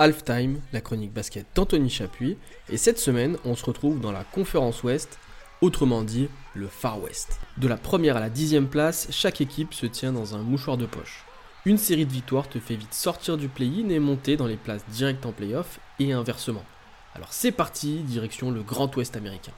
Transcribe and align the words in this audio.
Halftime, 0.00 0.60
la 0.72 0.80
chronique 0.80 1.12
basket 1.12 1.44
d'Anthony 1.56 1.90
Chapuis, 1.90 2.36
et 2.70 2.76
cette 2.76 3.00
semaine, 3.00 3.36
on 3.44 3.56
se 3.56 3.64
retrouve 3.64 3.98
dans 3.98 4.12
la 4.12 4.22
conférence 4.22 4.84
Ouest, 4.84 5.18
autrement 5.60 6.04
dit 6.04 6.28
le 6.54 6.68
Far 6.68 7.02
West. 7.02 7.40
De 7.56 7.66
la 7.66 7.76
première 7.76 8.16
à 8.16 8.20
la 8.20 8.30
dixième 8.30 8.68
place, 8.68 9.08
chaque 9.10 9.40
équipe 9.40 9.74
se 9.74 9.86
tient 9.86 10.12
dans 10.12 10.36
un 10.36 10.42
mouchoir 10.42 10.76
de 10.76 10.86
poche. 10.86 11.24
Une 11.64 11.78
série 11.78 12.06
de 12.06 12.12
victoires 12.12 12.48
te 12.48 12.60
fait 12.60 12.76
vite 12.76 12.94
sortir 12.94 13.36
du 13.36 13.48
play-in 13.48 13.88
et 13.88 13.98
monter 13.98 14.36
dans 14.36 14.46
les 14.46 14.56
places 14.56 14.84
directes 14.86 15.26
en 15.26 15.32
playoff, 15.32 15.80
et 15.98 16.12
inversement. 16.12 16.64
Alors 17.16 17.32
c'est 17.32 17.50
parti, 17.50 17.96
direction 18.02 18.52
le 18.52 18.62
Grand 18.62 18.94
Ouest 18.96 19.16
américain. 19.16 19.52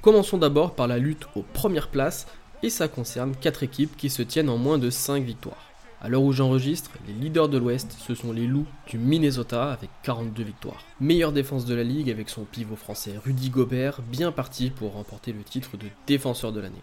Commençons 0.00 0.38
d'abord 0.38 0.74
par 0.74 0.86
la 0.86 0.96
lutte 0.96 1.26
aux 1.34 1.42
premières 1.42 1.88
places, 1.88 2.26
et 2.62 2.70
ça 2.70 2.88
concerne 2.88 3.36
4 3.36 3.62
équipes 3.62 3.94
qui 3.98 4.08
se 4.08 4.22
tiennent 4.22 4.48
en 4.48 4.56
moins 4.56 4.78
de 4.78 4.88
5 4.88 5.22
victoires. 5.22 5.65
À 6.00 6.10
l'heure 6.10 6.22
où 6.22 6.32
j'enregistre, 6.32 6.90
les 7.08 7.14
leaders 7.14 7.48
de 7.48 7.56
l'Ouest, 7.56 7.96
ce 7.98 8.14
sont 8.14 8.32
les 8.32 8.46
Loups 8.46 8.66
du 8.86 8.98
Minnesota 8.98 9.72
avec 9.72 9.88
42 10.02 10.42
victoires. 10.42 10.84
Meilleure 11.00 11.32
défense 11.32 11.64
de 11.64 11.74
la 11.74 11.84
ligue 11.84 12.10
avec 12.10 12.28
son 12.28 12.44
pivot 12.44 12.76
français 12.76 13.14
Rudy 13.24 13.48
Gobert, 13.48 14.02
bien 14.02 14.30
parti 14.30 14.68
pour 14.68 14.92
remporter 14.92 15.32
le 15.32 15.42
titre 15.42 15.78
de 15.78 15.86
défenseur 16.06 16.52
de 16.52 16.60
l'année. 16.60 16.82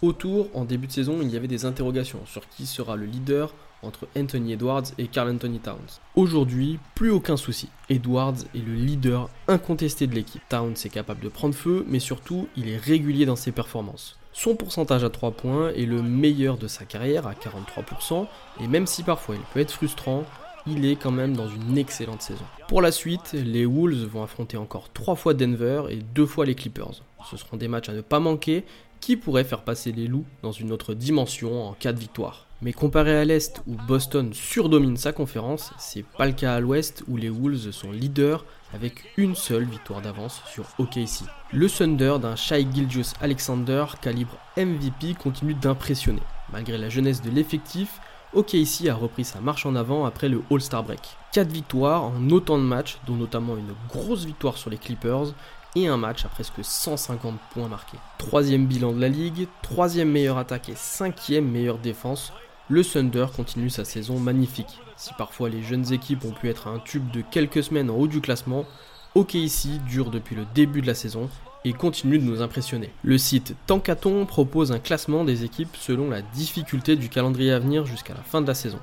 Autour, 0.00 0.48
en 0.54 0.64
début 0.64 0.86
de 0.86 0.92
saison, 0.92 1.18
il 1.22 1.30
y 1.30 1.36
avait 1.36 1.48
des 1.48 1.64
interrogations 1.64 2.24
sur 2.24 2.48
qui 2.48 2.66
sera 2.66 2.94
le 2.94 3.06
leader 3.06 3.52
entre 3.82 4.06
Anthony 4.16 4.52
Edwards 4.52 4.84
et 4.96 5.08
Carl 5.08 5.30
Anthony 5.30 5.58
Towns. 5.58 6.00
Aujourd'hui, 6.14 6.78
plus 6.94 7.10
aucun 7.10 7.36
souci. 7.36 7.68
Edwards 7.88 8.38
est 8.54 8.64
le 8.64 8.74
leader 8.74 9.28
incontesté 9.48 10.06
de 10.06 10.14
l'équipe. 10.14 10.42
Towns 10.48 10.74
est 10.84 10.92
capable 10.92 11.20
de 11.20 11.28
prendre 11.28 11.54
feu, 11.54 11.84
mais 11.88 11.98
surtout, 11.98 12.48
il 12.56 12.68
est 12.68 12.76
régulier 12.76 13.26
dans 13.26 13.36
ses 13.36 13.52
performances. 13.52 14.18
Son 14.32 14.56
pourcentage 14.56 15.04
à 15.04 15.10
3 15.10 15.32
points 15.32 15.70
est 15.70 15.84
le 15.84 16.02
meilleur 16.02 16.56
de 16.56 16.66
sa 16.66 16.84
carrière 16.84 17.26
à 17.26 17.34
43%, 17.34 18.26
et 18.60 18.66
même 18.66 18.86
si 18.86 19.02
parfois 19.02 19.34
il 19.34 19.42
peut 19.52 19.60
être 19.60 19.72
frustrant, 19.72 20.24
il 20.66 20.86
est 20.86 20.96
quand 20.96 21.10
même 21.10 21.36
dans 21.36 21.48
une 21.48 21.76
excellente 21.76 22.22
saison. 22.22 22.44
Pour 22.68 22.82
la 22.82 22.92
suite, 22.92 23.32
les 23.32 23.66
Wolves 23.66 24.06
vont 24.06 24.22
affronter 24.22 24.56
encore 24.56 24.88
3 24.92 25.16
fois 25.16 25.34
Denver 25.34 25.82
et 25.90 25.96
2 25.96 26.24
fois 26.24 26.46
les 26.46 26.54
Clippers. 26.54 27.02
Ce 27.30 27.36
seront 27.36 27.56
des 27.56 27.68
matchs 27.68 27.88
à 27.88 27.92
ne 27.92 28.00
pas 28.00 28.20
manquer 28.20 28.64
qui 29.02 29.16
pourraient 29.16 29.44
faire 29.44 29.64
passer 29.64 29.92
les 29.92 30.06
loups 30.06 30.24
dans 30.42 30.52
une 30.52 30.72
autre 30.72 30.94
dimension 30.94 31.68
en 31.68 31.72
cas 31.74 31.92
de 31.92 31.98
victoire. 31.98 32.46
Mais 32.62 32.72
comparé 32.72 33.16
à 33.16 33.24
l'Est 33.24 33.60
où 33.66 33.74
Boston 33.88 34.32
surdomine 34.32 34.96
sa 34.96 35.12
conférence, 35.12 35.72
c'est 35.76 36.04
pas 36.16 36.26
le 36.26 36.32
cas 36.32 36.54
à 36.54 36.60
l'Ouest 36.60 37.02
où 37.08 37.16
les 37.16 37.28
Wolves 37.28 37.72
sont 37.72 37.90
leaders 37.90 38.44
avec 38.72 39.12
une 39.16 39.34
seule 39.34 39.64
victoire 39.64 40.00
d'avance 40.00 40.40
sur 40.46 40.66
OKC. 40.78 41.24
Le 41.52 41.68
Thunder 41.68 42.14
d'un 42.22 42.36
Shai 42.36 42.64
Gilgius 42.72 43.14
Alexander 43.20 43.84
calibre 44.00 44.38
MVP 44.56 45.14
continue 45.20 45.54
d'impressionner. 45.54 46.22
Malgré 46.52 46.78
la 46.78 46.88
jeunesse 46.88 47.22
de 47.22 47.30
l'effectif, 47.30 48.00
OKC 48.34 48.88
a 48.88 48.94
repris 48.94 49.24
sa 49.24 49.40
marche 49.40 49.66
en 49.66 49.74
avant 49.74 50.04
après 50.04 50.28
le 50.28 50.42
All-Star 50.48 50.84
Break. 50.84 51.00
4 51.32 51.50
victoires 51.50 52.04
en 52.04 52.30
autant 52.30 52.56
de 52.56 52.62
matchs, 52.62 52.98
dont 53.08 53.16
notamment 53.16 53.56
une 53.56 53.74
grosse 53.88 54.24
victoire 54.24 54.56
sur 54.56 54.70
les 54.70 54.78
Clippers 54.78 55.34
et 55.76 55.86
un 55.86 55.96
match 55.96 56.24
à 56.24 56.28
presque 56.28 56.62
150 56.62 57.38
points 57.52 57.68
marqués. 57.68 57.98
Troisième 58.18 58.66
bilan 58.66 58.92
de 58.92 59.00
la 59.00 59.08
ligue, 59.08 59.48
troisième 59.62 60.10
meilleure 60.10 60.38
attaque 60.38 60.68
et 60.68 60.76
cinquième 60.76 61.50
meilleure 61.50 61.78
défense, 61.78 62.32
le 62.68 62.84
Thunder 62.84 63.26
continue 63.34 63.70
sa 63.70 63.84
saison 63.84 64.18
magnifique. 64.18 64.80
Si 64.96 65.12
parfois 65.18 65.48
les 65.48 65.62
jeunes 65.62 65.92
équipes 65.92 66.24
ont 66.24 66.32
pu 66.32 66.48
être 66.48 66.68
un 66.68 66.78
tube 66.78 67.10
de 67.10 67.22
quelques 67.22 67.62
semaines 67.62 67.90
en 67.90 67.96
haut 67.96 68.06
du 68.06 68.20
classement, 68.20 68.64
OKC 69.14 69.82
dure 69.86 70.10
depuis 70.10 70.36
le 70.36 70.46
début 70.54 70.80
de 70.80 70.86
la 70.86 70.94
saison 70.94 71.28
et 71.64 71.72
continue 71.72 72.18
de 72.18 72.24
nous 72.24 72.42
impressionner. 72.42 72.90
Le 73.02 73.18
site 73.18 73.54
Tankaton 73.66 74.26
propose 74.26 74.72
un 74.72 74.78
classement 74.78 75.24
des 75.24 75.44
équipes 75.44 75.76
selon 75.76 76.10
la 76.10 76.22
difficulté 76.22 76.96
du 76.96 77.08
calendrier 77.08 77.52
à 77.52 77.58
venir 77.58 77.84
jusqu'à 77.84 78.14
la 78.14 78.22
fin 78.22 78.40
de 78.40 78.46
la 78.46 78.54
saison. 78.54 78.80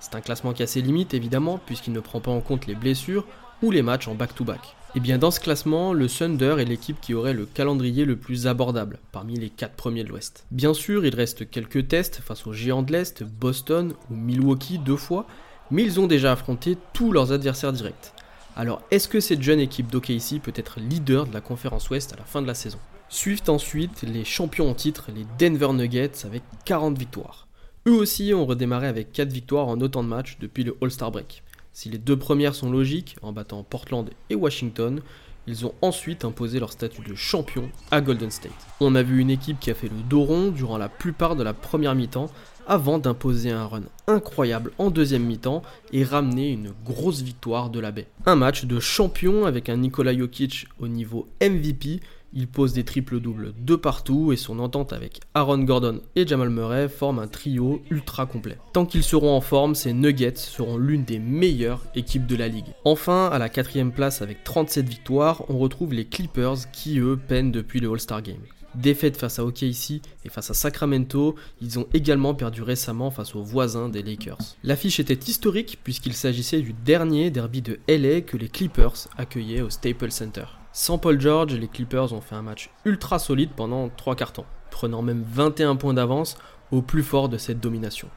C'est 0.00 0.14
un 0.14 0.20
classement 0.20 0.52
qui 0.52 0.62
a 0.62 0.66
ses 0.66 0.82
limites 0.82 1.14
évidemment 1.14 1.58
puisqu'il 1.64 1.92
ne 1.92 2.00
prend 2.00 2.20
pas 2.20 2.30
en 2.30 2.40
compte 2.40 2.66
les 2.66 2.74
blessures 2.74 3.26
ou 3.62 3.70
les 3.70 3.82
matchs 3.82 4.08
en 4.08 4.14
back-to-back. 4.14 4.76
Et 4.90 4.92
eh 4.96 5.00
bien 5.00 5.18
dans 5.18 5.30
ce 5.30 5.38
classement, 5.38 5.92
le 5.92 6.08
Thunder 6.08 6.56
est 6.58 6.64
l'équipe 6.64 7.00
qui 7.00 7.14
aurait 7.14 7.32
le 7.32 7.46
calendrier 7.46 8.04
le 8.04 8.16
plus 8.16 8.48
abordable 8.48 8.98
parmi 9.12 9.36
les 9.38 9.48
4 9.48 9.76
premiers 9.76 10.02
de 10.02 10.08
l'Ouest. 10.08 10.44
Bien 10.50 10.74
sûr, 10.74 11.06
il 11.06 11.14
reste 11.14 11.48
quelques 11.48 11.86
tests 11.86 12.20
face 12.20 12.44
aux 12.44 12.52
géants 12.52 12.82
de 12.82 12.90
l'Est, 12.90 13.22
Boston 13.22 13.94
ou 14.10 14.16
Milwaukee 14.16 14.78
deux 14.78 14.96
fois, 14.96 15.28
mais 15.70 15.84
ils 15.84 16.00
ont 16.00 16.08
déjà 16.08 16.32
affronté 16.32 16.76
tous 16.92 17.12
leurs 17.12 17.30
adversaires 17.30 17.72
directs. 17.72 18.12
Alors 18.56 18.82
est-ce 18.90 19.06
que 19.06 19.20
cette 19.20 19.42
jeune 19.42 19.60
équipe 19.60 19.92
d'OKC 19.92 20.40
peut 20.42 20.52
être 20.56 20.80
leader 20.80 21.24
de 21.24 21.34
la 21.34 21.40
conférence 21.40 21.88
Ouest 21.88 22.12
à 22.12 22.16
la 22.16 22.24
fin 22.24 22.42
de 22.42 22.48
la 22.48 22.54
saison? 22.54 22.80
Suivent 23.08 23.48
ensuite 23.48 24.02
les 24.02 24.24
champions 24.24 24.68
en 24.68 24.74
titre, 24.74 25.10
les 25.14 25.24
Denver 25.38 25.72
Nuggets, 25.72 26.24
avec 26.24 26.42
40 26.64 26.98
victoires. 26.98 27.46
Eux 27.86 27.94
aussi 27.94 28.34
ont 28.34 28.44
redémarré 28.44 28.88
avec 28.88 29.12
4 29.12 29.32
victoires 29.32 29.68
en 29.68 29.80
autant 29.80 30.02
de 30.02 30.08
matchs 30.08 30.36
depuis 30.40 30.64
le 30.64 30.76
All-Star 30.82 31.12
Break. 31.12 31.44
Si 31.80 31.88
les 31.88 31.96
deux 31.96 32.18
premières 32.18 32.54
sont 32.54 32.70
logiques, 32.70 33.16
en 33.22 33.32
battant 33.32 33.62
Portland 33.62 34.10
et 34.28 34.34
Washington, 34.34 35.00
ils 35.46 35.64
ont 35.64 35.72
ensuite 35.80 36.26
imposé 36.26 36.60
leur 36.60 36.72
statut 36.72 37.00
de 37.00 37.14
champion 37.14 37.70
à 37.90 38.02
Golden 38.02 38.30
State. 38.30 38.52
On 38.80 38.94
a 38.94 39.02
vu 39.02 39.18
une 39.18 39.30
équipe 39.30 39.58
qui 39.58 39.70
a 39.70 39.74
fait 39.74 39.88
le 39.88 40.02
dos 40.10 40.24
rond 40.24 40.50
durant 40.50 40.76
la 40.76 40.90
plupart 40.90 41.36
de 41.36 41.42
la 41.42 41.54
première 41.54 41.94
mi-temps 41.94 42.28
avant 42.66 42.98
d'imposer 42.98 43.50
un 43.50 43.64
run 43.64 43.84
incroyable 44.06 44.72
en 44.76 44.90
deuxième 44.90 45.24
mi-temps 45.24 45.62
et 45.90 46.04
ramener 46.04 46.50
une 46.50 46.74
grosse 46.84 47.22
victoire 47.22 47.70
de 47.70 47.80
la 47.80 47.92
baie. 47.92 48.08
Un 48.26 48.36
match 48.36 48.66
de 48.66 48.78
champion 48.78 49.46
avec 49.46 49.70
un 49.70 49.78
Nikola 49.78 50.14
Jokic 50.14 50.66
au 50.80 50.86
niveau 50.86 51.28
MVP 51.40 52.00
il 52.32 52.48
pose 52.48 52.72
des 52.72 52.84
triples-doubles 52.84 53.54
de 53.58 53.76
partout 53.76 54.32
et 54.32 54.36
son 54.36 54.58
entente 54.58 54.92
avec 54.92 55.20
Aaron 55.34 55.58
Gordon 55.58 56.00
et 56.16 56.26
Jamal 56.26 56.50
Murray 56.50 56.88
forme 56.88 57.18
un 57.18 57.28
trio 57.28 57.82
ultra 57.90 58.26
complet. 58.26 58.58
Tant 58.72 58.86
qu'ils 58.86 59.02
seront 59.02 59.34
en 59.34 59.40
forme, 59.40 59.74
ces 59.74 59.92
Nuggets 59.92 60.36
seront 60.36 60.76
l'une 60.76 61.04
des 61.04 61.18
meilleures 61.18 61.84
équipes 61.94 62.26
de 62.26 62.36
la 62.36 62.48
ligue. 62.48 62.74
Enfin, 62.84 63.28
à 63.32 63.38
la 63.38 63.48
quatrième 63.48 63.92
place 63.92 64.22
avec 64.22 64.44
37 64.44 64.88
victoires, 64.88 65.44
on 65.48 65.58
retrouve 65.58 65.92
les 65.92 66.06
Clippers 66.06 66.70
qui 66.72 66.98
eux 66.98 67.18
peinent 67.28 67.52
depuis 67.52 67.80
le 67.80 67.90
All-Star 67.90 68.22
Game. 68.22 68.42
Défaite 68.74 69.16
face 69.16 69.40
à 69.40 69.44
OKC 69.44 70.00
et 70.24 70.28
face 70.28 70.50
à 70.50 70.54
Sacramento, 70.54 71.34
ils 71.60 71.78
ont 71.78 71.88
également 71.92 72.34
perdu 72.34 72.62
récemment 72.62 73.10
face 73.10 73.34
aux 73.34 73.42
voisins 73.42 73.88
des 73.88 74.02
Lakers. 74.02 74.38
L'affiche 74.62 75.00
était 75.00 75.14
historique 75.28 75.80
puisqu'il 75.82 76.14
s'agissait 76.14 76.60
du 76.60 76.72
dernier 76.72 77.30
derby 77.30 77.62
de 77.62 77.80
LA 77.88 78.20
que 78.20 78.36
les 78.36 78.48
Clippers 78.48 79.08
accueillaient 79.18 79.62
au 79.62 79.70
Staples 79.70 80.12
Center. 80.12 80.44
Sans 80.72 80.98
Paul 80.98 81.20
George, 81.20 81.54
les 81.54 81.66
Clippers 81.66 82.12
ont 82.12 82.20
fait 82.20 82.36
un 82.36 82.42
match 82.42 82.70
ultra 82.84 83.18
solide 83.18 83.50
pendant 83.56 83.88
3 83.88 84.14
quarts 84.14 84.32
temps, 84.32 84.46
prenant 84.70 85.02
même 85.02 85.24
21 85.28 85.74
points 85.74 85.94
d'avance 85.94 86.38
au 86.70 86.80
plus 86.80 87.02
fort 87.02 87.28
de 87.28 87.38
cette 87.38 87.58
domination. 87.58 88.08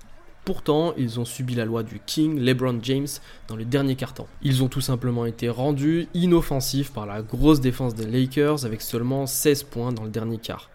Pourtant, 0.45 0.93
ils 0.95 1.19
ont 1.19 1.25
subi 1.25 1.55
la 1.55 1.65
loi 1.65 1.81
du 1.81 1.99
King 2.05 2.39
LeBron 2.39 2.77
James 2.83 3.07
dans 3.47 3.55
le 3.55 3.65
dernier 3.65 3.95
quart-temps. 3.95 4.27
Ils 4.43 4.61
ont 4.61 4.67
tout 4.67 4.81
simplement 4.81 5.25
été 5.25 5.49
rendus 5.49 6.07
inoffensifs 6.13 6.91
par 6.91 7.07
la 7.07 7.23
grosse 7.23 7.59
défense 7.59 7.95
des 7.95 8.05
Lakers 8.05 8.65
avec 8.65 8.81
seulement 8.81 9.25
16 9.25 9.63
points 9.63 9.91
dans 9.91 10.03
le 10.03 10.11
dernier 10.11 10.37
quart. 10.37 10.69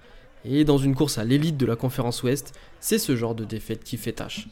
Et 0.44 0.64
dans 0.64 0.78
une 0.78 0.96
course 0.96 1.18
à 1.18 1.24
l'élite 1.24 1.58
de 1.58 1.66
la 1.66 1.76
conférence 1.76 2.24
Ouest, 2.24 2.58
c'est 2.80 2.98
ce 2.98 3.14
genre 3.14 3.36
de 3.36 3.44
défaite 3.44 3.84
qui 3.84 3.98
fait 3.98 4.12
tâche. 4.12 4.48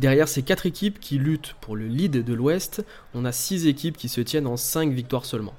Derrière 0.00 0.28
ces 0.28 0.42
4 0.42 0.64
équipes 0.64 0.98
qui 0.98 1.18
luttent 1.18 1.56
pour 1.60 1.76
le 1.76 1.86
lead 1.86 2.24
de 2.24 2.32
l'Ouest, 2.32 2.82
on 3.12 3.26
a 3.26 3.32
6 3.32 3.66
équipes 3.66 3.98
qui 3.98 4.08
se 4.08 4.22
tiennent 4.22 4.46
en 4.46 4.56
5 4.56 4.90
victoires 4.92 5.26
seulement. 5.26 5.52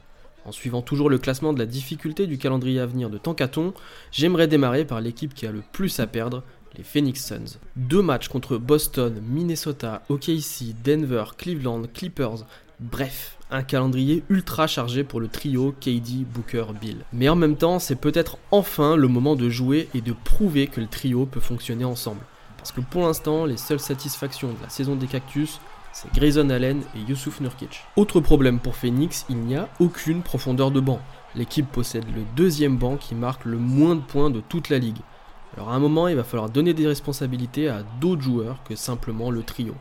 En 0.46 0.52
suivant 0.52 0.82
toujours 0.82 1.12
le 1.12 1.20
classement 1.20 1.54
de 1.54 1.60
la 1.60 1.68
difficulté 1.68 2.26
du 2.26 2.40
calendrier 2.40 2.80
à 2.80 2.88
venir 2.88 3.12
de 3.12 3.20
Tankaton, 3.20 3.76
j'aimerais 4.12 4.48
démarrer 4.48 4.84
par 4.84 5.00
l'équipe 5.00 5.36
qui 5.36 5.46
a 5.46 5.52
le 5.52 5.62
plus 5.72 6.00
à 6.00 6.08
perdre, 6.08 6.42
les 6.76 6.84
Phoenix 6.84 7.24
Suns. 7.24 7.60
Deux 7.76 8.02
matchs 8.02 8.30
contre 8.30 8.58
Boston, 8.58 9.22
Minnesota, 9.30 10.02
OKC, 10.10 10.74
Denver, 10.84 11.26
Cleveland, 11.38 11.84
Clippers, 11.94 12.44
bref, 12.80 13.38
un 13.52 13.62
calendrier 13.62 14.24
ultra 14.30 14.66
chargé 14.66 15.04
pour 15.04 15.20
le 15.20 15.28
trio 15.28 15.76
KD, 15.80 16.26
Booker, 16.26 16.66
Bill. 16.82 17.06
Mais 17.14 17.30
en 17.30 17.36
même 17.36 17.58
temps, 17.58 17.78
c'est 17.78 17.96
peut-être 17.96 18.40
enfin 18.50 18.96
le 18.96 19.08
moment 19.08 19.36
de 19.36 19.50
jouer 19.50 19.88
et 19.94 20.02
de 20.02 20.14
prouver 20.14 20.66
que 20.66 20.82
le 20.82 20.88
trio 20.88 21.28
peut 21.28 21.40
fonctionner 21.40 21.86
ensemble. 21.86 22.22
Parce 22.62 22.72
que 22.72 22.82
pour 22.82 23.02
l'instant, 23.02 23.46
les 23.46 23.58
seules 23.58 23.80
satisfactions 23.80 24.50
de 24.50 24.62
la 24.62 24.70
saison 24.70 24.96
des 24.96 25.08
Cactus, 25.08 25.60
c'est 25.94 26.14
Grayson 26.14 26.48
Allen 26.52 26.84
et 26.96 27.00
Yusuf 27.10 27.42
Nurkic. 27.42 27.82
Autre 27.96 28.20
problème 28.20 28.60
pour 28.60 28.76
Phoenix, 28.76 29.26
il 29.30 29.38
n'y 29.38 29.56
a 29.56 29.68
aucune 29.80 30.22
profondeur 30.22 30.70
de 30.70 30.80
banc. 30.80 31.00
L'équipe 31.34 31.66
possède 31.66 32.06
le 32.16 32.22
deuxième 32.36 32.78
banc 32.78 32.98
qui 32.98 33.16
marque 33.16 33.46
le 33.46 33.58
moins 33.58 33.96
de 33.96 34.02
points 34.02 34.30
de 34.30 34.42
toute 34.42 34.70
la 34.70 34.78
ligue. 34.78 35.00
Alors 35.56 35.72
à 35.72 35.74
un 35.74 35.80
moment, 35.80 36.08
il 36.08 36.16
va 36.16 36.24
falloir 36.24 36.52
donner 36.52 36.76
des 36.76 36.86
responsabilités 36.86 37.68
à 37.68 37.82
d'autres 38.00 38.22
joueurs 38.22 38.62
que 38.64 38.76
simplement 38.76 39.32
le 39.32 39.42
trio. 39.42 39.74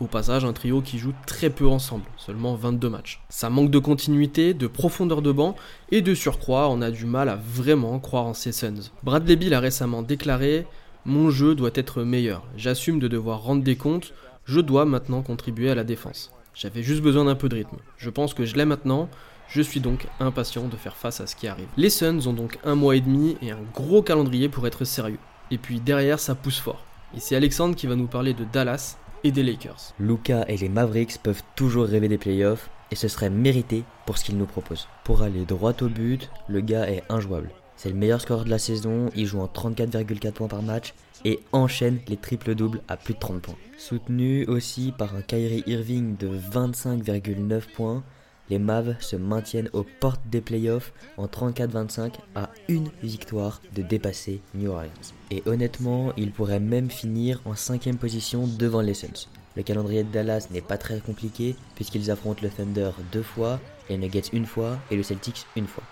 Au 0.00 0.06
passage, 0.06 0.46
un 0.46 0.54
trio 0.54 0.80
qui 0.80 0.98
joue 0.98 1.12
très 1.26 1.50
peu 1.50 1.68
ensemble, 1.68 2.04
seulement 2.16 2.54
22 2.54 2.88
matchs. 2.88 3.20
Ça 3.28 3.50
manque 3.50 3.70
de 3.70 3.78
continuité, 3.78 4.54
de 4.54 4.66
profondeur 4.66 5.20
de 5.20 5.30
banc, 5.30 5.56
et 5.90 6.00
de 6.00 6.14
surcroît, 6.14 6.70
on 6.70 6.80
a 6.80 6.90
du 6.90 7.04
mal 7.04 7.28
à 7.28 7.36
vraiment 7.36 8.00
croire 8.00 8.24
en 8.24 8.34
ces 8.34 8.50
Suns. 8.50 8.90
Bradley 9.02 9.36
Bill 9.36 9.52
a 9.52 9.60
récemment 9.60 10.00
déclaré 10.00 10.66
mon 11.06 11.30
jeu 11.30 11.54
doit 11.54 11.70
être 11.74 12.02
meilleur. 12.02 12.42
J'assume 12.56 12.98
de 12.98 13.08
devoir 13.08 13.42
rendre 13.42 13.62
des 13.62 13.76
comptes. 13.76 14.14
Je 14.46 14.60
dois 14.60 14.84
maintenant 14.84 15.22
contribuer 15.22 15.70
à 15.70 15.74
la 15.74 15.84
défense. 15.84 16.32
J'avais 16.54 16.82
juste 16.82 17.02
besoin 17.02 17.24
d'un 17.24 17.34
peu 17.34 17.48
de 17.48 17.56
rythme. 17.56 17.76
Je 17.98 18.10
pense 18.10 18.32
que 18.32 18.44
je 18.44 18.56
l'ai 18.56 18.64
maintenant. 18.64 19.08
Je 19.48 19.60
suis 19.60 19.80
donc 19.80 20.06
impatient 20.20 20.68
de 20.68 20.76
faire 20.76 20.96
face 20.96 21.20
à 21.20 21.26
ce 21.26 21.36
qui 21.36 21.46
arrive. 21.46 21.66
Les 21.76 21.90
Suns 21.90 22.26
ont 22.26 22.32
donc 22.32 22.58
un 22.64 22.74
mois 22.74 22.96
et 22.96 23.00
demi 23.00 23.36
et 23.42 23.50
un 23.50 23.60
gros 23.74 24.02
calendrier 24.02 24.48
pour 24.48 24.66
être 24.66 24.84
sérieux. 24.84 25.18
Et 25.50 25.58
puis 25.58 25.80
derrière, 25.80 26.18
ça 26.18 26.34
pousse 26.34 26.58
fort. 26.58 26.82
Et 27.14 27.20
c'est 27.20 27.36
Alexandre 27.36 27.76
qui 27.76 27.86
va 27.86 27.96
nous 27.96 28.06
parler 28.06 28.32
de 28.32 28.44
Dallas 28.44 28.96
et 29.24 29.30
des 29.30 29.42
Lakers. 29.42 29.92
Luca 29.98 30.44
et 30.48 30.56
les 30.56 30.68
Mavericks 30.68 31.18
peuvent 31.22 31.42
toujours 31.54 31.86
rêver 31.86 32.08
des 32.08 32.18
playoffs 32.18 32.70
et 32.90 32.96
ce 32.96 33.08
serait 33.08 33.30
mérité 33.30 33.84
pour 34.06 34.16
ce 34.16 34.24
qu'ils 34.24 34.38
nous 34.38 34.46
proposent. 34.46 34.88
Pour 35.04 35.22
aller 35.22 35.44
droit 35.44 35.74
au 35.82 35.88
but, 35.88 36.30
le 36.48 36.60
gars 36.60 36.88
est 36.88 37.02
injouable. 37.10 37.50
C'est 37.84 37.90
le 37.90 37.96
meilleur 37.96 38.22
score 38.22 38.46
de 38.46 38.48
la 38.48 38.58
saison, 38.58 39.10
il 39.14 39.26
joue 39.26 39.40
en 39.40 39.46
34,4 39.46 40.32
points 40.32 40.48
par 40.48 40.62
match 40.62 40.94
et 41.26 41.40
enchaîne 41.52 41.98
les 42.08 42.16
triples-doubles 42.16 42.80
à 42.88 42.96
plus 42.96 43.12
de 43.12 43.18
30 43.18 43.42
points. 43.42 43.58
Soutenu 43.76 44.46
aussi 44.46 44.94
par 44.96 45.14
un 45.14 45.20
Kyrie 45.20 45.64
Irving 45.66 46.16
de 46.16 46.28
25,9 46.28 47.60
points, 47.74 48.02
les 48.48 48.58
Mavs 48.58 48.96
se 49.00 49.16
maintiennent 49.16 49.68
aux 49.74 49.84
portes 50.00 50.22
des 50.30 50.40
playoffs 50.40 50.94
en 51.18 51.26
34-25 51.26 52.14
à 52.34 52.48
une 52.68 52.88
victoire 53.02 53.60
de 53.74 53.82
dépasser 53.82 54.40
New 54.54 54.70
Orleans. 54.70 54.88
Et 55.30 55.42
honnêtement, 55.44 56.14
ils 56.16 56.32
pourraient 56.32 56.60
même 56.60 56.88
finir 56.88 57.42
en 57.44 57.54
cinquième 57.54 57.98
position 57.98 58.46
devant 58.46 58.80
les 58.80 58.94
Suns. 58.94 59.28
Le 59.56 59.62
calendrier 59.62 60.04
de 60.04 60.10
Dallas 60.10 60.48
n'est 60.50 60.62
pas 60.62 60.78
très 60.78 61.00
compliqué 61.00 61.54
puisqu'ils 61.74 62.10
affrontent 62.10 62.40
le 62.42 62.48
Thunder 62.48 62.92
deux 63.12 63.22
fois, 63.22 63.60
les 63.90 63.98
Nuggets 63.98 64.30
une 64.32 64.46
fois 64.46 64.78
et 64.90 64.96
le 64.96 65.02
Celtics 65.02 65.44
une 65.54 65.66
fois. 65.66 65.84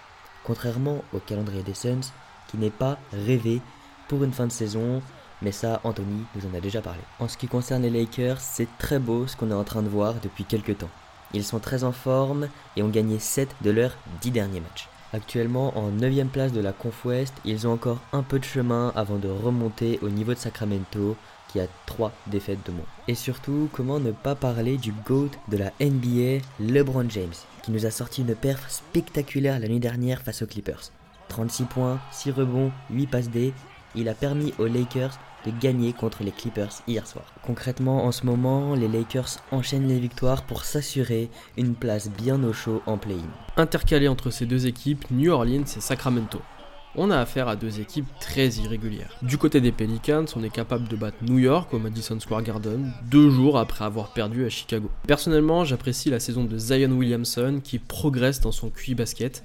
Contrairement 0.44 1.04
au 1.12 1.18
calendrier 1.18 1.62
des 1.62 1.74
Suns 1.74 2.12
qui 2.48 2.56
n'est 2.58 2.70
pas 2.70 2.98
rêvé 3.12 3.60
pour 4.08 4.24
une 4.24 4.32
fin 4.32 4.46
de 4.46 4.52
saison, 4.52 5.02
mais 5.40 5.52
ça 5.52 5.80
Anthony 5.84 6.24
nous 6.34 6.50
en 6.50 6.54
a 6.54 6.60
déjà 6.60 6.80
parlé. 6.80 7.00
En 7.18 7.28
ce 7.28 7.36
qui 7.36 7.48
concerne 7.48 7.82
les 7.82 7.90
Lakers, 7.90 8.40
c'est 8.40 8.68
très 8.78 8.98
beau 8.98 9.26
ce 9.26 9.36
qu'on 9.36 9.50
est 9.50 9.54
en 9.54 9.64
train 9.64 9.82
de 9.82 9.88
voir 9.88 10.14
depuis 10.22 10.44
quelques 10.44 10.78
temps. 10.78 10.90
Ils 11.34 11.44
sont 11.44 11.60
très 11.60 11.84
en 11.84 11.92
forme 11.92 12.48
et 12.76 12.82
ont 12.82 12.88
gagné 12.88 13.18
7 13.18 13.48
de 13.62 13.70
leurs 13.70 13.96
10 14.20 14.30
derniers 14.32 14.60
matchs. 14.60 14.88
Actuellement 15.14 15.76
en 15.76 15.90
9ème 15.90 16.28
place 16.28 16.52
de 16.52 16.60
la 16.60 16.72
Conf 16.72 17.04
West, 17.04 17.34
ils 17.44 17.66
ont 17.66 17.72
encore 17.72 18.00
un 18.12 18.22
peu 18.22 18.38
de 18.38 18.44
chemin 18.44 18.92
avant 18.96 19.16
de 19.16 19.28
remonter 19.28 19.98
au 20.00 20.08
niveau 20.08 20.32
de 20.32 20.38
Sacramento 20.38 21.16
qui 21.48 21.60
a 21.60 21.66
3 21.84 22.12
défaites 22.28 22.64
de 22.64 22.72
moins. 22.72 22.86
Et 23.08 23.14
surtout, 23.14 23.68
comment 23.72 24.00
ne 24.00 24.10
pas 24.10 24.34
parler 24.34 24.78
du 24.78 24.92
GOAT 25.06 25.28
de 25.48 25.58
la 25.58 25.72
NBA, 25.80 26.42
LeBron 26.60 27.10
James, 27.10 27.34
qui 27.62 27.72
nous 27.72 27.84
a 27.84 27.90
sorti 27.90 28.22
une 28.22 28.34
perf 28.34 28.70
spectaculaire 28.70 29.58
la 29.58 29.68
nuit 29.68 29.80
dernière 29.80 30.22
face 30.22 30.40
aux 30.40 30.46
Clippers. 30.46 30.90
36 31.28 31.64
points, 31.64 32.00
6 32.10 32.30
rebonds, 32.30 32.72
8 32.90 33.06
passes 33.06 33.30
D, 33.30 33.52
il 33.94 34.08
a 34.08 34.14
permis 34.14 34.54
aux 34.58 34.66
Lakers 34.66 35.18
de 35.46 35.52
gagner 35.60 35.92
contre 35.92 36.22
les 36.22 36.30
Clippers 36.30 36.82
hier 36.86 37.06
soir. 37.06 37.24
Concrètement, 37.44 38.04
en 38.04 38.12
ce 38.12 38.26
moment, 38.26 38.74
les 38.74 38.88
Lakers 38.88 39.38
enchaînent 39.50 39.88
les 39.88 39.98
victoires 39.98 40.42
pour 40.42 40.64
s'assurer 40.64 41.30
une 41.56 41.74
place 41.74 42.10
bien 42.10 42.42
au 42.44 42.52
chaud 42.52 42.82
en 42.86 42.98
play-in. 42.98 43.60
Intercalé 43.60 44.08
entre 44.08 44.30
ces 44.30 44.46
deux 44.46 44.66
équipes, 44.66 45.04
New 45.10 45.32
Orleans 45.32 45.64
et 45.64 45.80
Sacramento. 45.80 46.40
On 46.94 47.10
a 47.10 47.18
affaire 47.18 47.48
à 47.48 47.56
deux 47.56 47.80
équipes 47.80 48.08
très 48.20 48.48
irrégulières. 48.48 49.16
Du 49.22 49.38
côté 49.38 49.62
des 49.62 49.72
Pelicans, 49.72 50.26
on 50.36 50.44
est 50.44 50.52
capable 50.52 50.88
de 50.88 50.96
battre 50.96 51.16
New 51.22 51.38
York 51.38 51.72
au 51.72 51.78
Madison 51.78 52.20
Square 52.20 52.42
Garden 52.42 52.92
deux 53.10 53.30
jours 53.30 53.58
après 53.58 53.86
avoir 53.86 54.12
perdu 54.12 54.44
à 54.44 54.50
Chicago. 54.50 54.90
Personnellement, 55.06 55.64
j'apprécie 55.64 56.10
la 56.10 56.20
saison 56.20 56.44
de 56.44 56.58
Zion 56.58 56.90
Williamson 56.90 57.60
qui 57.64 57.78
progresse 57.78 58.40
dans 58.40 58.52
son 58.52 58.68
QI 58.68 58.94
basket 58.94 59.42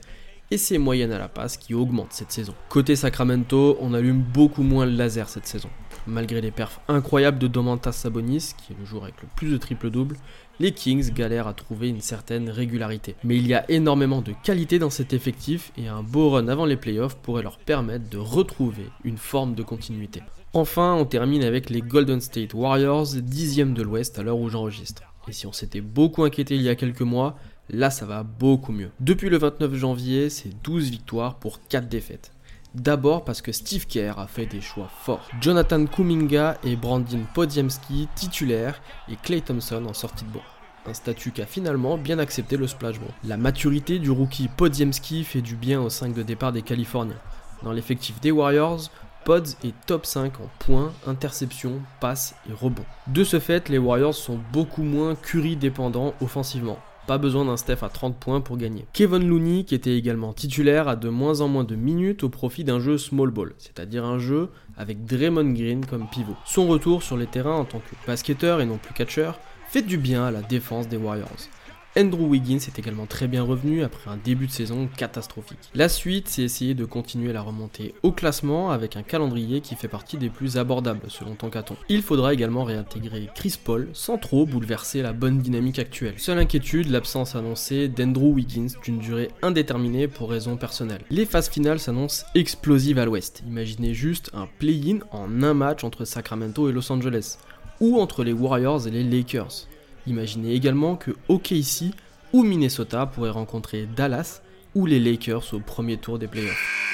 et 0.51 0.57
ses 0.57 0.77
moyennes 0.77 1.13
à 1.13 1.19
la 1.19 1.29
passe 1.29 1.55
qui 1.55 1.73
augmentent 1.73 2.11
cette 2.11 2.31
saison. 2.31 2.53
Côté 2.67 2.97
Sacramento, 2.97 3.77
on 3.79 3.93
allume 3.93 4.21
beaucoup 4.21 4.63
moins 4.63 4.85
le 4.85 4.91
laser 4.91 5.29
cette 5.29 5.47
saison. 5.47 5.69
Malgré 6.07 6.39
les 6.39 6.51
perfs 6.51 6.79
incroyables 6.87 7.37
de 7.37 7.47
Domantas 7.47 7.91
Sabonis, 7.91 8.53
qui 8.57 8.71
est 8.71 8.79
le 8.79 8.85
joueur 8.85 9.03
avec 9.03 9.21
le 9.21 9.27
plus 9.35 9.51
de 9.51 9.57
triple-double, 9.57 10.15
les 10.59 10.71
Kings 10.71 11.13
galèrent 11.13 11.47
à 11.47 11.53
trouver 11.53 11.89
une 11.89 11.99
certaine 11.99 12.49
régularité. 12.49 13.15
Mais 13.25 13.35
il 13.35 13.45
y 13.45 13.53
a 13.53 13.69
énormément 13.69 14.21
de 14.21 14.33
qualité 14.43 14.79
dans 14.79 14.89
cet 14.89 15.11
effectif 15.11 15.73
et 15.77 15.87
un 15.89 16.03
beau 16.03 16.29
run 16.29 16.47
avant 16.47 16.65
les 16.65 16.77
playoffs 16.77 17.17
pourrait 17.17 17.43
leur 17.43 17.57
permettre 17.57 18.09
de 18.09 18.17
retrouver 18.17 18.89
une 19.03 19.17
forme 19.17 19.53
de 19.53 19.63
continuité. 19.63 20.21
Enfin, 20.53 20.93
on 20.93 21.05
termine 21.05 21.43
avec 21.43 21.69
les 21.69 21.81
Golden 21.81 22.21
State 22.21 22.53
Warriors, 22.53 23.07
dixième 23.21 23.73
de 23.73 23.83
l'Ouest 23.83 24.17
à 24.17 24.23
l'heure 24.23 24.39
où 24.39 24.49
j'enregistre. 24.49 25.03
Et 25.27 25.33
si 25.33 25.45
on 25.45 25.51
s'était 25.51 25.81
beaucoup 25.81 26.23
inquiété 26.23 26.55
il 26.55 26.61
y 26.61 26.69
a 26.69 26.75
quelques 26.75 27.01
mois, 27.01 27.37
là 27.69 27.89
ça 27.89 28.05
va 28.05 28.23
beaucoup 28.23 28.71
mieux. 28.71 28.91
Depuis 29.01 29.29
le 29.29 29.37
29 29.37 29.75
janvier, 29.75 30.29
c'est 30.29 30.51
12 30.63 30.89
victoires 30.89 31.35
pour 31.35 31.59
4 31.67 31.89
défaites. 31.89 32.31
D'abord 32.75 33.23
parce 33.23 33.41
que 33.41 33.51
Steve 33.51 33.87
Kerr 33.87 34.19
a 34.19 34.27
fait 34.27 34.45
des 34.45 34.61
choix 34.61 34.89
forts. 35.01 35.27
Jonathan 35.41 35.85
Kuminga 35.85 36.57
et 36.63 36.75
Brandon 36.75 37.21
Podziemski 37.33 38.07
titulaires 38.15 38.81
et 39.09 39.15
Clay 39.15 39.41
Thompson 39.41 39.85
en 39.87 39.93
sortie 39.93 40.25
de 40.25 40.31
banc. 40.31 40.43
Un 40.85 40.93
statut 40.93 41.31
qu'a 41.31 41.45
finalement 41.45 41.97
bien 41.97 42.19
accepté 42.19 42.55
le 42.55 42.67
Splash. 42.67 42.95
La 43.23 43.35
maturité 43.37 43.99
du 43.99 44.11
rookie 44.11 44.47
Podziemski 44.47 45.23
fait 45.23 45.41
du 45.41 45.55
bien 45.55 45.81
au 45.81 45.89
5 45.89 46.13
de 46.13 46.23
départ 46.23 46.51
des 46.51 46.61
Californiens. 46.61 47.19
Dans 47.63 47.71
l'effectif 47.71 48.21
des 48.21 48.31
Warriors, 48.31 48.89
Pods 49.25 49.57
est 49.65 49.73
top 49.85 50.05
5 50.05 50.39
en 50.39 50.49
points, 50.59 50.93
interceptions, 51.05 51.81
passes 51.99 52.35
et 52.49 52.53
rebonds. 52.53 52.85
De 53.07 53.25
ce 53.25 53.39
fait, 53.41 53.67
les 53.67 53.77
Warriors 53.77 54.15
sont 54.15 54.39
beaucoup 54.53 54.83
moins 54.83 55.15
Curry 55.15 55.57
dépendants 55.57 56.13
offensivement. 56.21 56.79
Pas 57.07 57.17
besoin 57.17 57.45
d'un 57.45 57.55
Steph 57.55 57.83
à 57.83 57.89
30 57.89 58.19
points 58.19 58.41
pour 58.41 58.57
gagner. 58.57 58.85
Kevin 58.91 59.25
Looney, 59.25 59.63
qui 59.63 59.75
était 59.75 59.95
également 59.95 60.33
titulaire, 60.33 60.89
a 60.89 60.97
de 60.97 61.07
moins 61.07 61.39
en 61.39 61.47
moins 61.47 61.63
de 61.63 61.75
minutes 61.75 62.25
au 62.25 62.29
profit 62.29 62.65
d'un 62.65 62.81
jeu 62.81 62.97
small 62.97 63.31
ball, 63.31 63.53
c'est-à-dire 63.59 64.03
un 64.03 64.19
jeu 64.19 64.49
avec 64.77 65.05
Draymond 65.05 65.53
Green 65.53 65.85
comme 65.85 66.09
pivot. 66.09 66.35
Son 66.45 66.67
retour 66.67 67.03
sur 67.03 67.15
les 67.15 67.25
terrains 67.25 67.55
en 67.55 67.63
tant 67.63 67.79
que 67.79 67.95
basketteur 68.05 68.59
et 68.59 68.65
non 68.65 68.77
plus 68.77 68.93
catcheur 68.93 69.39
fait 69.69 69.83
du 69.83 69.97
bien 69.97 70.25
à 70.25 70.31
la 70.31 70.41
défense 70.41 70.89
des 70.89 70.97
Warriors. 70.97 71.47
Andrew 71.95 72.27
Wiggins 72.27 72.57
est 72.57 72.77
également 72.77 73.05
très 73.05 73.27
bien 73.27 73.43
revenu 73.43 73.83
après 73.83 74.09
un 74.09 74.17
début 74.17 74.47
de 74.47 74.51
saison 74.51 74.87
catastrophique. 74.97 75.57
La 75.73 75.89
suite, 75.89 76.27
c'est 76.27 76.43
essayer 76.43 76.75
de 76.75 76.85
continuer 76.85 77.33
la 77.33 77.41
remontée 77.41 77.95
au 78.03 78.11
classement 78.11 78.71
avec 78.71 78.95
un 78.95 79.03
calendrier 79.03 79.61
qui 79.61 79.75
fait 79.75 79.87
partie 79.87 80.17
des 80.17 80.29
plus 80.29 80.57
abordables 80.57 81.01
selon 81.07 81.35
Tankaton. 81.35 81.75
Il 81.89 82.03
faudra 82.03 82.33
également 82.33 82.63
réintégrer 82.63 83.29
Chris 83.33 83.57
Paul 83.63 83.89
sans 83.93 84.17
trop 84.17 84.45
bouleverser 84.45 85.01
la 85.01 85.13
bonne 85.13 85.39
dynamique 85.39 85.79
actuelle. 85.79 86.13
Seule 86.17 86.39
inquiétude, 86.39 86.89
l'absence 86.89 87.35
annoncée 87.35 87.87
d'Andrew 87.87 88.33
Wiggins 88.33 88.67
d'une 88.83 88.99
durée 88.99 89.29
indéterminée 89.41 90.07
pour 90.07 90.29
raisons 90.29 90.57
personnelles. 90.57 91.03
Les 91.09 91.25
phases 91.25 91.49
finales 91.49 91.79
s'annoncent 91.79 92.25
explosives 92.35 92.99
à 92.99 93.05
l'ouest. 93.05 93.43
Imaginez 93.47 93.93
juste 93.93 94.29
un 94.33 94.47
play-in 94.59 94.99
en 95.11 95.41
un 95.41 95.53
match 95.53 95.83
entre 95.83 96.05
Sacramento 96.05 96.69
et 96.69 96.73
Los 96.73 96.91
Angeles, 96.91 97.37
ou 97.79 97.99
entre 97.99 98.23
les 98.23 98.33
Warriors 98.33 98.87
et 98.87 98.91
les 98.91 99.03
Lakers. 99.03 99.67
Imaginez 100.07 100.53
également 100.53 100.95
que 100.95 101.11
OKC 101.27 101.93
ou 102.33 102.43
Minnesota 102.43 103.05
pourraient 103.05 103.29
rencontrer 103.29 103.87
Dallas 103.95 104.41
ou 104.73 104.85
les 104.85 104.99
Lakers 104.99 105.53
au 105.53 105.59
premier 105.59 105.97
tour 105.97 106.17
des 106.17 106.27
playoffs. 106.27 106.86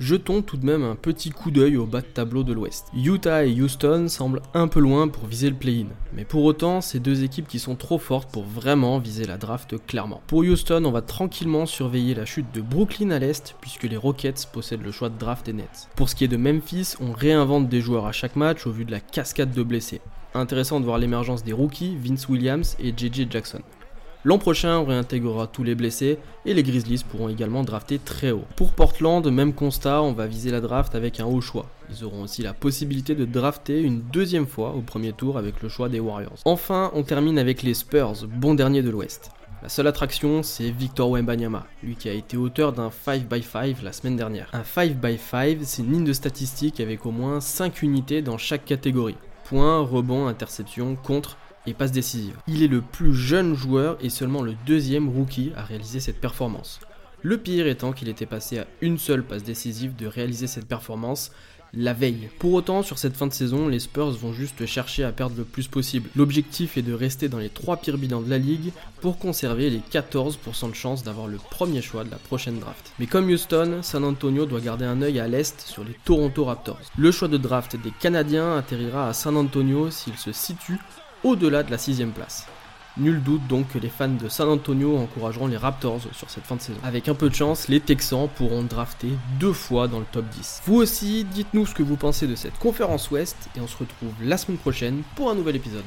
Jetons 0.00 0.42
tout 0.42 0.56
de 0.56 0.66
même 0.66 0.82
un 0.82 0.96
petit 0.96 1.30
coup 1.30 1.52
d'œil 1.52 1.76
au 1.76 1.86
bas 1.86 2.00
de 2.00 2.06
tableau 2.06 2.42
de 2.42 2.52
l'Ouest. 2.52 2.88
Utah 2.94 3.44
et 3.44 3.60
Houston 3.60 4.06
semblent 4.08 4.42
un 4.52 4.66
peu 4.66 4.80
loin 4.80 5.06
pour 5.06 5.26
viser 5.26 5.48
le 5.48 5.54
play-in, 5.54 5.86
mais 6.12 6.24
pour 6.24 6.42
autant, 6.44 6.80
c'est 6.80 6.98
deux 6.98 7.22
équipes 7.22 7.46
qui 7.46 7.60
sont 7.60 7.76
trop 7.76 7.98
fortes 7.98 8.30
pour 8.32 8.42
vraiment 8.42 8.98
viser 8.98 9.24
la 9.24 9.36
draft 9.36 9.76
clairement. 9.86 10.20
Pour 10.26 10.40
Houston, 10.40 10.84
on 10.84 10.90
va 10.90 11.00
tranquillement 11.00 11.64
surveiller 11.64 12.14
la 12.14 12.24
chute 12.24 12.52
de 12.52 12.60
Brooklyn 12.60 13.12
à 13.12 13.20
l'Est, 13.20 13.54
puisque 13.60 13.84
les 13.84 13.96
Rockets 13.96 14.48
possèdent 14.52 14.82
le 14.82 14.90
choix 14.90 15.10
de 15.10 15.18
draft 15.18 15.46
des 15.46 15.52
Nets. 15.52 15.88
Pour 15.94 16.08
ce 16.08 16.16
qui 16.16 16.24
est 16.24 16.28
de 16.28 16.36
Memphis, 16.36 16.94
on 17.00 17.12
réinvente 17.12 17.68
des 17.68 17.80
joueurs 17.80 18.06
à 18.06 18.12
chaque 18.12 18.36
match 18.36 18.66
au 18.66 18.72
vu 18.72 18.84
de 18.84 18.90
la 18.90 19.00
cascade 19.00 19.52
de 19.52 19.62
blessés. 19.62 20.00
Intéressant 20.34 20.80
de 20.80 20.84
voir 20.84 20.98
l'émergence 20.98 21.44
des 21.44 21.52
rookies, 21.52 21.96
Vince 21.96 22.28
Williams 22.28 22.76
et 22.80 22.92
JJ 22.96 23.30
Jackson. 23.30 23.60
L'an 24.26 24.38
prochain, 24.38 24.78
on 24.78 24.86
réintégrera 24.86 25.46
tous 25.46 25.64
les 25.64 25.74
blessés 25.74 26.18
et 26.46 26.54
les 26.54 26.62
Grizzlies 26.62 27.04
pourront 27.06 27.28
également 27.28 27.62
drafter 27.62 27.98
très 27.98 28.30
haut. 28.30 28.46
Pour 28.56 28.72
Portland, 28.72 29.26
même 29.26 29.52
constat, 29.52 30.00
on 30.00 30.14
va 30.14 30.26
viser 30.26 30.50
la 30.50 30.62
draft 30.62 30.94
avec 30.94 31.20
un 31.20 31.26
haut 31.26 31.42
choix. 31.42 31.66
Ils 31.90 32.06
auront 32.06 32.22
aussi 32.22 32.40
la 32.40 32.54
possibilité 32.54 33.14
de 33.14 33.26
drafter 33.26 33.82
une 33.82 34.00
deuxième 34.00 34.46
fois 34.46 34.72
au 34.74 34.80
premier 34.80 35.12
tour 35.12 35.36
avec 35.36 35.62
le 35.62 35.68
choix 35.68 35.90
des 35.90 36.00
Warriors. 36.00 36.38
Enfin, 36.46 36.90
on 36.94 37.02
termine 37.02 37.38
avec 37.38 37.62
les 37.62 37.74
Spurs, 37.74 38.26
bon 38.26 38.54
dernier 38.54 38.80
de 38.80 38.88
l'Ouest. 38.88 39.30
La 39.62 39.68
seule 39.68 39.88
attraction, 39.88 40.42
c'est 40.42 40.70
Victor 40.70 41.10
Wembanyama, 41.10 41.66
lui 41.82 41.94
qui 41.94 42.08
a 42.08 42.14
été 42.14 42.38
auteur 42.38 42.72
d'un 42.72 42.88
5x5 42.88 43.82
la 43.82 43.92
semaine 43.92 44.16
dernière. 44.16 44.48
Un 44.54 44.62
5x5, 44.62 45.58
c'est 45.64 45.82
une 45.82 45.92
ligne 45.92 46.04
de 46.04 46.14
statistiques 46.14 46.80
avec 46.80 47.04
au 47.04 47.10
moins 47.10 47.42
5 47.42 47.82
unités 47.82 48.22
dans 48.22 48.38
chaque 48.38 48.64
catégorie. 48.64 49.16
Points, 49.44 49.80
rebonds, 49.80 50.28
interceptions, 50.28 50.96
contre 50.96 51.36
et 51.66 51.74
passe 51.74 51.92
décisive. 51.92 52.36
Il 52.46 52.62
est 52.62 52.68
le 52.68 52.80
plus 52.80 53.14
jeune 53.14 53.54
joueur 53.54 53.96
et 54.00 54.10
seulement 54.10 54.42
le 54.42 54.54
deuxième 54.66 55.08
rookie 55.08 55.52
à 55.56 55.62
réaliser 55.62 56.00
cette 56.00 56.20
performance. 56.20 56.80
Le 57.22 57.38
pire 57.38 57.66
étant 57.66 57.92
qu'il 57.92 58.08
était 58.08 58.26
passé 58.26 58.58
à 58.58 58.66
une 58.82 58.98
seule 58.98 59.24
passe 59.24 59.44
décisive 59.44 59.96
de 59.96 60.06
réaliser 60.06 60.46
cette 60.46 60.66
performance 60.68 61.30
la 61.76 61.92
veille. 61.92 62.28
Pour 62.38 62.52
autant, 62.52 62.82
sur 62.82 62.98
cette 62.98 63.16
fin 63.16 63.26
de 63.26 63.32
saison, 63.32 63.68
les 63.68 63.80
Spurs 63.80 64.10
vont 64.12 64.32
juste 64.32 64.66
chercher 64.66 65.04
à 65.04 65.12
perdre 65.12 65.36
le 65.36 65.44
plus 65.44 65.68
possible. 65.68 66.08
L'objectif 66.14 66.76
est 66.76 66.82
de 66.82 66.92
rester 66.92 67.28
dans 67.28 67.38
les 67.38 67.48
trois 67.48 67.76
pires 67.76 67.98
bilans 67.98 68.20
de 68.20 68.30
la 68.30 68.38
ligue 68.38 68.72
pour 69.00 69.18
conserver 69.18 69.70
les 69.70 69.80
14% 69.92 70.70
de 70.70 70.74
chance 70.74 71.02
d'avoir 71.02 71.26
le 71.26 71.38
premier 71.50 71.82
choix 71.82 72.04
de 72.04 72.10
la 72.10 72.16
prochaine 72.16 72.58
draft. 72.58 72.92
Mais 72.98 73.06
comme 73.06 73.28
Houston, 73.28 73.80
San 73.82 74.04
Antonio 74.04 74.46
doit 74.46 74.60
garder 74.60 74.84
un 74.84 75.02
œil 75.02 75.18
à 75.18 75.28
l'est 75.28 75.60
sur 75.60 75.84
les 75.84 75.96
Toronto 76.04 76.44
Raptors. 76.44 76.80
Le 76.96 77.10
choix 77.10 77.28
de 77.28 77.38
draft 77.38 77.76
des 77.76 77.92
Canadiens 78.00 78.56
atterrira 78.56 79.08
à 79.08 79.12
San 79.12 79.36
Antonio 79.36 79.90
s'il 79.90 80.16
se 80.16 80.32
situe 80.32 80.78
au-delà 81.24 81.62
de 81.62 81.70
la 81.70 81.78
sixième 81.78 82.12
place. 82.12 82.46
Nul 82.96 83.20
doute 83.20 83.44
donc 83.48 83.68
que 83.70 83.78
les 83.78 83.88
fans 83.88 84.08
de 84.08 84.28
San 84.28 84.48
Antonio 84.48 84.96
encourageront 84.98 85.48
les 85.48 85.56
Raptors 85.56 86.02
sur 86.12 86.30
cette 86.30 86.44
fin 86.44 86.54
de 86.54 86.60
saison. 86.60 86.78
Avec 86.84 87.08
un 87.08 87.14
peu 87.14 87.28
de 87.28 87.34
chance, 87.34 87.66
les 87.66 87.80
Texans 87.80 88.28
pourront 88.36 88.62
drafter 88.62 89.08
deux 89.40 89.52
fois 89.52 89.88
dans 89.88 89.98
le 89.98 90.06
top 90.12 90.26
10. 90.28 90.62
Vous 90.66 90.76
aussi, 90.76 91.24
dites-nous 91.24 91.66
ce 91.66 91.74
que 91.74 91.82
vous 91.82 91.96
pensez 91.96 92.28
de 92.28 92.36
cette 92.36 92.56
conférence 92.58 93.10
Ouest 93.10 93.36
et 93.56 93.60
on 93.60 93.66
se 93.66 93.76
retrouve 93.76 94.12
la 94.22 94.36
semaine 94.36 94.58
prochaine 94.58 95.02
pour 95.16 95.28
un 95.28 95.34
nouvel 95.34 95.56
épisode. 95.56 95.82